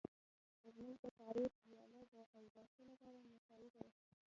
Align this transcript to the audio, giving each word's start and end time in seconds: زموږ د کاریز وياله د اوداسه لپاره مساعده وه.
زموږ 0.75 0.95
د 1.03 1.05
کاریز 1.19 1.53
وياله 1.69 2.01
د 2.13 2.15
اوداسه 2.37 2.81
لپاره 2.91 3.17
مساعده 3.33 3.81
وه. 3.87 3.93